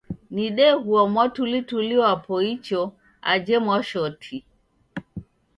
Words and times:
Nidegua 0.35 1.01
mwatulituli 1.11 1.95
wapo 2.03 2.33
icho 2.53 2.81
aje 3.33 3.55
Mwashoti. 3.65 4.37